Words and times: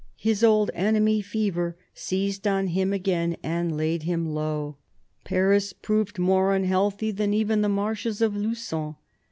His 0.17 0.43
old 0.43 0.71
enemy, 0.73 1.21
fever, 1.21 1.77
seized 1.93 2.47
on 2.47 2.65
him 2.69 2.91
again 2.91 3.37
and 3.43 3.77
laid 3.77 4.01
him 4.01 4.25
low: 4.25 4.77
Paris 5.25 5.73
proved 5.73 6.17
more 6.17 6.55
unhealthy 6.55 7.11
than 7.11 7.35
even 7.35 7.61
the 7.61 7.69
marshes 7.69 8.19
of 8.19 8.35
Lugon. 8.35 8.95